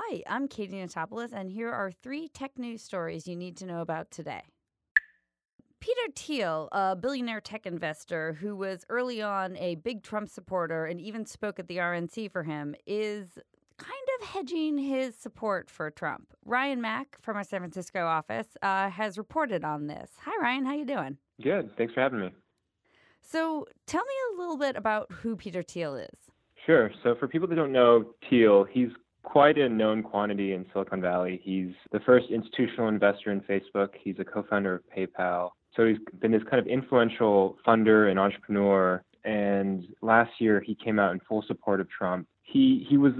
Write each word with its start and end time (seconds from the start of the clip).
Hi, 0.00 0.22
I'm 0.28 0.46
Katie 0.46 0.76
Notopoulos, 0.76 1.32
and 1.32 1.50
here 1.50 1.72
are 1.72 1.90
three 1.90 2.28
tech 2.28 2.56
news 2.56 2.82
stories 2.82 3.26
you 3.26 3.34
need 3.34 3.56
to 3.56 3.66
know 3.66 3.80
about 3.80 4.12
today. 4.12 4.42
Peter 5.80 6.12
Thiel, 6.14 6.68
a 6.70 6.94
billionaire 6.94 7.40
tech 7.40 7.66
investor 7.66 8.34
who 8.34 8.54
was 8.54 8.84
early 8.90 9.20
on 9.22 9.56
a 9.56 9.74
big 9.74 10.04
Trump 10.04 10.28
supporter 10.28 10.86
and 10.86 11.00
even 11.00 11.26
spoke 11.26 11.58
at 11.58 11.66
the 11.66 11.78
RNC 11.78 12.30
for 12.30 12.44
him, 12.44 12.76
is 12.86 13.38
kind 13.76 13.92
of 14.20 14.28
hedging 14.28 14.78
his 14.78 15.16
support 15.16 15.68
for 15.68 15.90
Trump. 15.90 16.32
Ryan 16.44 16.80
Mac 16.80 17.18
from 17.20 17.36
our 17.36 17.42
San 17.42 17.58
Francisco 17.58 18.06
office 18.06 18.56
uh, 18.62 18.90
has 18.90 19.18
reported 19.18 19.64
on 19.64 19.88
this. 19.88 20.12
Hi, 20.22 20.40
Ryan. 20.40 20.64
How 20.64 20.74
you 20.74 20.84
doing? 20.84 21.16
Good. 21.42 21.76
Thanks 21.76 21.92
for 21.92 22.02
having 22.02 22.20
me. 22.20 22.30
So, 23.20 23.66
tell 23.86 24.04
me 24.04 24.14
a 24.36 24.38
little 24.38 24.58
bit 24.58 24.76
about 24.76 25.10
who 25.10 25.34
Peter 25.34 25.64
Thiel 25.64 25.96
is. 25.96 26.30
Sure. 26.66 26.92
So, 27.02 27.16
for 27.18 27.26
people 27.26 27.48
that 27.48 27.56
don't 27.56 27.72
know 27.72 28.14
Thiel, 28.30 28.62
he's 28.62 28.90
quite 29.22 29.58
a 29.58 29.68
known 29.68 30.02
quantity 30.02 30.52
in 30.52 30.64
Silicon 30.72 31.00
Valley. 31.00 31.40
He's 31.42 31.72
the 31.92 32.00
first 32.00 32.26
institutional 32.30 32.88
investor 32.88 33.30
in 33.30 33.40
Facebook. 33.40 33.90
He's 34.02 34.16
a 34.18 34.24
co-founder 34.24 34.76
of 34.76 34.82
PayPal. 34.96 35.50
So 35.76 35.86
he's 35.86 35.98
been 36.20 36.32
this 36.32 36.42
kind 36.50 36.60
of 36.60 36.66
influential 36.66 37.56
funder 37.66 38.10
and 38.10 38.18
entrepreneur. 38.18 39.02
And 39.24 39.86
last 40.02 40.30
year 40.38 40.60
he 40.60 40.74
came 40.74 40.98
out 40.98 41.12
in 41.12 41.20
full 41.28 41.44
support 41.46 41.80
of 41.80 41.88
Trump. 41.90 42.26
He 42.42 42.86
he 42.88 42.96
was 42.96 43.12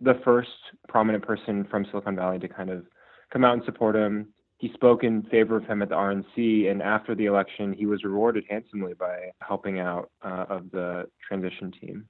the 0.00 0.20
first 0.24 0.50
prominent 0.88 1.24
person 1.24 1.64
from 1.70 1.86
Silicon 1.90 2.16
Valley 2.16 2.38
to 2.40 2.48
kind 2.48 2.70
of 2.70 2.84
come 3.32 3.44
out 3.44 3.54
and 3.54 3.64
support 3.64 3.96
him. 3.96 4.28
He 4.58 4.70
spoke 4.74 5.04
in 5.04 5.22
favor 5.24 5.56
of 5.56 5.66
him 5.66 5.82
at 5.82 5.88
the 5.88 5.94
RNC, 5.94 6.70
and 6.70 6.80
after 6.80 7.14
the 7.14 7.26
election, 7.26 7.72
he 7.72 7.86
was 7.86 8.04
rewarded 8.04 8.44
handsomely 8.48 8.94
by 8.94 9.30
helping 9.40 9.80
out 9.80 10.10
uh, 10.22 10.46
of 10.48 10.70
the 10.70 11.08
transition 11.26 11.72
team. 11.72 12.06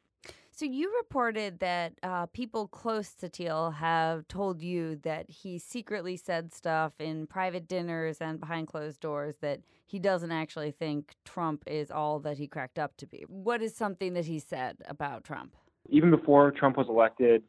So 0.56 0.66
you 0.66 0.94
reported 0.98 1.58
that 1.58 1.94
uh, 2.04 2.26
people 2.26 2.68
close 2.68 3.12
to 3.14 3.28
Thiel 3.28 3.72
have 3.72 4.28
told 4.28 4.62
you 4.62 4.94
that 5.02 5.28
he 5.28 5.58
secretly 5.58 6.16
said 6.16 6.54
stuff 6.54 6.92
in 7.00 7.26
private 7.26 7.66
dinners 7.66 8.18
and 8.20 8.38
behind 8.38 8.68
closed 8.68 9.00
doors 9.00 9.34
that 9.40 9.62
he 9.86 9.98
doesn't 9.98 10.30
actually 10.30 10.70
think 10.70 11.16
Trump 11.24 11.64
is 11.66 11.90
all 11.90 12.20
that 12.20 12.38
he 12.38 12.46
cracked 12.46 12.78
up 12.78 12.96
to 12.98 13.06
be. 13.06 13.24
What 13.26 13.62
is 13.62 13.74
something 13.74 14.14
that 14.14 14.26
he 14.26 14.38
said 14.38 14.76
about 14.86 15.24
Trump? 15.24 15.56
Even 15.88 16.12
before 16.12 16.52
Trump 16.52 16.76
was 16.76 16.86
elected, 16.88 17.42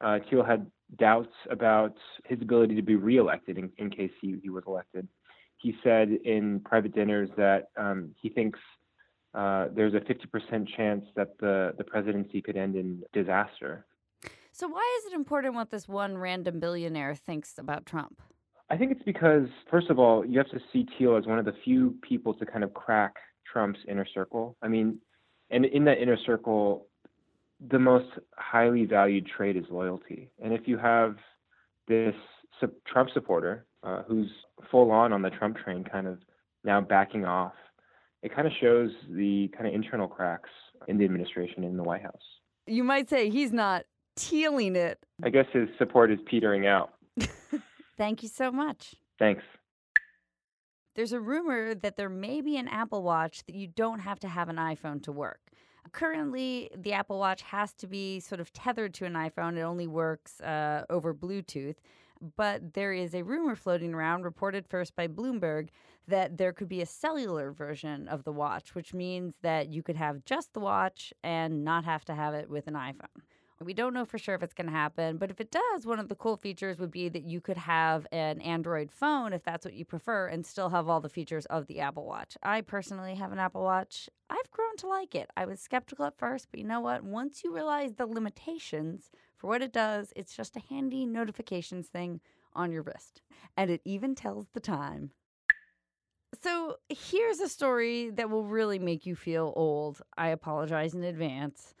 uh, 0.00 0.20
Thiel 0.30 0.42
had 0.42 0.70
doubts 0.98 1.34
about 1.50 1.94
his 2.24 2.40
ability 2.40 2.74
to 2.76 2.82
be 2.82 2.96
reelected 2.96 3.58
in, 3.58 3.70
in 3.76 3.90
case 3.90 4.12
he, 4.22 4.38
he 4.42 4.48
was 4.48 4.64
elected. 4.66 5.06
He 5.58 5.74
said 5.84 6.08
in 6.24 6.60
private 6.60 6.94
dinners 6.94 7.28
that 7.36 7.68
um, 7.76 8.14
he 8.18 8.30
thinks 8.30 8.58
uh, 9.36 9.68
there's 9.74 9.92
a 9.92 10.00
50% 10.00 10.66
chance 10.76 11.04
that 11.14 11.38
the, 11.38 11.74
the 11.76 11.84
presidency 11.84 12.40
could 12.40 12.56
end 12.56 12.74
in 12.74 13.02
disaster. 13.12 13.84
So, 14.50 14.66
why 14.66 14.98
is 14.98 15.12
it 15.12 15.14
important 15.14 15.54
what 15.54 15.70
this 15.70 15.86
one 15.86 16.16
random 16.16 16.58
billionaire 16.58 17.14
thinks 17.14 17.58
about 17.58 17.84
Trump? 17.84 18.22
I 18.70 18.78
think 18.78 18.92
it's 18.92 19.02
because, 19.02 19.46
first 19.70 19.90
of 19.90 19.98
all, 19.98 20.24
you 20.24 20.38
have 20.38 20.48
to 20.48 20.60
see 20.72 20.86
Thiel 20.96 21.16
as 21.16 21.26
one 21.26 21.38
of 21.38 21.44
the 21.44 21.52
few 21.62 21.94
people 22.00 22.32
to 22.34 22.46
kind 22.46 22.64
of 22.64 22.72
crack 22.72 23.16
Trump's 23.52 23.78
inner 23.86 24.06
circle. 24.14 24.56
I 24.62 24.68
mean, 24.68 24.98
and 25.50 25.66
in 25.66 25.84
that 25.84 25.98
inner 26.00 26.16
circle, 26.24 26.86
the 27.70 27.78
most 27.78 28.08
highly 28.36 28.86
valued 28.86 29.26
trait 29.26 29.56
is 29.56 29.64
loyalty. 29.70 30.30
And 30.42 30.54
if 30.54 30.66
you 30.66 30.78
have 30.78 31.16
this 31.86 32.14
Trump 32.86 33.10
supporter 33.12 33.66
uh, 33.82 34.02
who's 34.08 34.30
full 34.70 34.90
on 34.90 35.12
on 35.12 35.20
the 35.20 35.30
Trump 35.30 35.58
train, 35.58 35.84
kind 35.84 36.06
of 36.06 36.18
now 36.64 36.80
backing 36.80 37.26
off 37.26 37.52
it 38.26 38.34
kind 38.34 38.46
of 38.48 38.52
shows 38.60 38.90
the 39.08 39.48
kind 39.56 39.68
of 39.68 39.74
internal 39.74 40.08
cracks 40.08 40.50
in 40.88 40.98
the 40.98 41.04
administration 41.04 41.62
in 41.62 41.76
the 41.76 41.82
White 41.84 42.02
House. 42.02 42.22
You 42.66 42.82
might 42.82 43.08
say 43.08 43.30
he's 43.30 43.52
not 43.52 43.84
tealing 44.16 44.74
it. 44.74 44.98
I 45.22 45.30
guess 45.30 45.46
his 45.52 45.68
support 45.78 46.10
is 46.10 46.18
petering 46.28 46.66
out. 46.66 46.94
Thank 47.96 48.24
you 48.24 48.28
so 48.28 48.50
much. 48.50 48.96
Thanks. 49.20 49.44
There's 50.96 51.12
a 51.12 51.20
rumor 51.20 51.76
that 51.76 51.96
there 51.96 52.08
may 52.08 52.40
be 52.40 52.56
an 52.56 52.66
Apple 52.66 53.04
Watch 53.04 53.44
that 53.46 53.54
you 53.54 53.68
don't 53.68 54.00
have 54.00 54.18
to 54.20 54.28
have 54.28 54.48
an 54.48 54.56
iPhone 54.56 55.00
to 55.04 55.12
work. 55.12 55.38
Currently, 55.92 56.70
the 56.76 56.94
Apple 56.94 57.20
Watch 57.20 57.42
has 57.42 57.74
to 57.74 57.86
be 57.86 58.18
sort 58.18 58.40
of 58.40 58.52
tethered 58.52 58.92
to 58.94 59.04
an 59.04 59.12
iPhone. 59.12 59.56
It 59.56 59.62
only 59.62 59.86
works 59.86 60.40
uh, 60.40 60.82
over 60.90 61.14
Bluetooth. 61.14 61.76
But 62.36 62.74
there 62.74 62.92
is 62.92 63.14
a 63.14 63.22
rumor 63.22 63.54
floating 63.54 63.94
around, 63.94 64.22
reported 64.22 64.66
first 64.66 64.96
by 64.96 65.08
Bloomberg, 65.08 65.68
that 66.08 66.38
there 66.38 66.52
could 66.52 66.68
be 66.68 66.80
a 66.80 66.86
cellular 66.86 67.52
version 67.52 68.08
of 68.08 68.24
the 68.24 68.32
watch, 68.32 68.74
which 68.74 68.94
means 68.94 69.36
that 69.42 69.68
you 69.68 69.82
could 69.82 69.96
have 69.96 70.24
just 70.24 70.54
the 70.54 70.60
watch 70.60 71.12
and 71.22 71.64
not 71.64 71.84
have 71.84 72.04
to 72.06 72.14
have 72.14 72.34
it 72.34 72.48
with 72.48 72.66
an 72.68 72.74
iPhone. 72.74 73.22
We 73.58 73.72
don't 73.72 73.94
know 73.94 74.04
for 74.04 74.18
sure 74.18 74.34
if 74.34 74.42
it's 74.42 74.52
going 74.52 74.66
to 74.66 74.72
happen, 74.72 75.16
but 75.16 75.30
if 75.30 75.40
it 75.40 75.50
does, 75.50 75.86
one 75.86 75.98
of 75.98 76.08
the 76.08 76.14
cool 76.14 76.36
features 76.36 76.78
would 76.78 76.90
be 76.90 77.08
that 77.08 77.24
you 77.24 77.40
could 77.40 77.56
have 77.56 78.06
an 78.12 78.42
Android 78.42 78.92
phone 78.92 79.32
if 79.32 79.42
that's 79.44 79.64
what 79.64 79.72
you 79.72 79.86
prefer 79.86 80.26
and 80.26 80.44
still 80.44 80.68
have 80.68 80.90
all 80.90 81.00
the 81.00 81.08
features 81.08 81.46
of 81.46 81.66
the 81.66 81.80
Apple 81.80 82.04
Watch. 82.04 82.36
I 82.42 82.60
personally 82.60 83.14
have 83.14 83.32
an 83.32 83.38
Apple 83.38 83.62
Watch. 83.62 84.10
I've 84.28 84.50
grown 84.50 84.76
to 84.78 84.88
like 84.88 85.14
it. 85.14 85.30
I 85.38 85.46
was 85.46 85.58
skeptical 85.58 86.04
at 86.04 86.18
first, 86.18 86.48
but 86.50 86.60
you 86.60 86.66
know 86.66 86.80
what? 86.80 87.02
Once 87.02 87.42
you 87.44 87.54
realize 87.54 87.94
the 87.94 88.06
limitations 88.06 89.10
for 89.36 89.48
what 89.48 89.62
it 89.62 89.72
does, 89.72 90.12
it's 90.16 90.36
just 90.36 90.56
a 90.56 90.62
handy 90.68 91.06
notifications 91.06 91.88
thing 91.88 92.20
on 92.54 92.72
your 92.72 92.82
wrist. 92.82 93.22
And 93.56 93.70
it 93.70 93.80
even 93.84 94.14
tells 94.14 94.48
the 94.48 94.60
time. 94.60 95.10
So 96.42 96.76
here's 96.88 97.40
a 97.40 97.48
story 97.48 98.10
that 98.10 98.30
will 98.30 98.44
really 98.44 98.78
make 98.78 99.06
you 99.06 99.14
feel 99.14 99.52
old. 99.56 100.02
I 100.16 100.28
apologize 100.28 100.94
in 100.94 101.04
advance. 101.04 101.74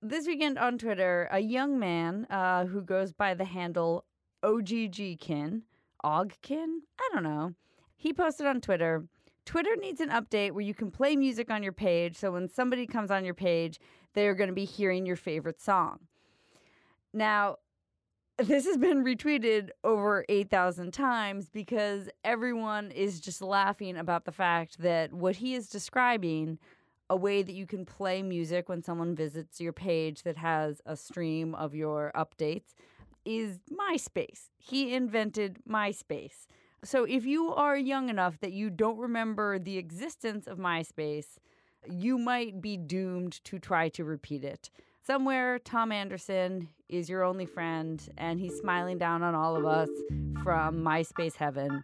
This 0.00 0.26
weekend 0.26 0.58
on 0.58 0.78
Twitter, 0.78 1.28
a 1.30 1.38
young 1.38 1.78
man 1.78 2.26
uh, 2.30 2.66
who 2.66 2.82
goes 2.82 3.12
by 3.12 3.34
the 3.34 3.44
handle 3.44 4.04
OGGkin, 4.42 5.62
Ogkin, 6.04 6.78
I 6.98 7.10
don't 7.12 7.22
know. 7.22 7.54
He 7.96 8.12
posted 8.12 8.46
on 8.46 8.60
Twitter 8.60 9.04
Twitter 9.44 9.74
needs 9.76 10.00
an 10.00 10.10
update 10.10 10.52
where 10.52 10.62
you 10.62 10.74
can 10.74 10.90
play 10.90 11.16
music 11.16 11.50
on 11.50 11.62
your 11.62 11.72
page 11.72 12.16
so 12.16 12.30
when 12.30 12.48
somebody 12.48 12.86
comes 12.86 13.10
on 13.10 13.24
your 13.24 13.34
page, 13.34 13.80
they're 14.14 14.34
going 14.34 14.48
to 14.48 14.54
be 14.54 14.64
hearing 14.64 15.04
your 15.04 15.16
favorite 15.16 15.60
song. 15.60 15.98
Now, 17.12 17.56
this 18.38 18.64
has 18.64 18.78
been 18.78 19.04
retweeted 19.04 19.70
over 19.84 20.24
8,000 20.28 20.92
times 20.92 21.48
because 21.50 22.08
everyone 22.24 22.90
is 22.90 23.20
just 23.20 23.42
laughing 23.42 23.96
about 23.96 24.24
the 24.24 24.32
fact 24.32 24.78
that 24.78 25.12
what 25.12 25.36
he 25.36 25.54
is 25.54 25.68
describing, 25.68 26.58
a 27.10 27.16
way 27.16 27.42
that 27.42 27.52
you 27.52 27.66
can 27.66 27.84
play 27.84 28.22
music 28.22 28.68
when 28.68 28.82
someone 28.82 29.14
visits 29.14 29.60
your 29.60 29.72
page 29.72 30.22
that 30.22 30.38
has 30.38 30.80
a 30.86 30.96
stream 30.96 31.54
of 31.54 31.74
your 31.74 32.10
updates, 32.14 32.74
is 33.24 33.58
MySpace. 33.70 34.48
He 34.58 34.94
invented 34.94 35.58
MySpace. 35.68 36.46
So 36.82 37.04
if 37.04 37.24
you 37.24 37.52
are 37.52 37.76
young 37.76 38.08
enough 38.08 38.40
that 38.40 38.52
you 38.52 38.70
don't 38.70 38.98
remember 38.98 39.58
the 39.58 39.78
existence 39.78 40.46
of 40.46 40.58
MySpace, 40.58 41.38
you 41.88 42.18
might 42.18 42.60
be 42.60 42.76
doomed 42.76 43.44
to 43.44 43.58
try 43.58 43.88
to 43.90 44.04
repeat 44.04 44.42
it. 44.44 44.70
Somewhere, 45.04 45.58
Tom 45.58 45.92
Anderson 45.92 46.68
is 46.92 47.08
your 47.08 47.24
only 47.24 47.46
friend, 47.46 48.06
and 48.18 48.38
he's 48.38 48.54
smiling 48.58 48.98
down 48.98 49.22
on 49.22 49.34
all 49.34 49.56
of 49.56 49.64
us 49.64 49.88
from 50.42 50.82
MySpace 50.82 51.36
heaven. 51.36 51.82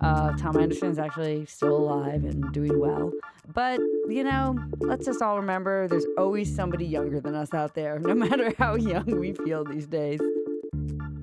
Uh, 0.00 0.32
Tom 0.36 0.56
Anderson 0.56 0.90
is 0.90 0.98
actually 0.98 1.46
still 1.46 1.76
alive 1.76 2.24
and 2.24 2.52
doing 2.52 2.78
well. 2.78 3.12
But, 3.52 3.80
you 4.08 4.24
know, 4.24 4.56
let's 4.80 5.04
just 5.04 5.20
all 5.20 5.36
remember 5.36 5.88
there's 5.88 6.06
always 6.16 6.54
somebody 6.54 6.86
younger 6.86 7.20
than 7.20 7.34
us 7.34 7.52
out 7.52 7.74
there, 7.74 7.98
no 8.02 8.14
matter 8.14 8.52
how 8.58 8.76
young 8.76 9.18
we 9.18 9.32
feel 9.32 9.64
these 9.64 9.86
days. 9.86 10.20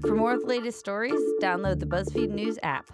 For 0.01 0.15
more 0.15 0.33
of 0.33 0.41
the 0.41 0.47
latest 0.47 0.79
stories, 0.79 1.19
download 1.41 1.79
the 1.79 1.85
BuzzFeed 1.85 2.29
News 2.29 2.59
app. 2.61 2.91